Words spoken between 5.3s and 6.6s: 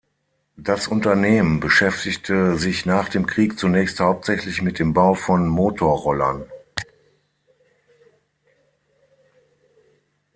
Motorrollern.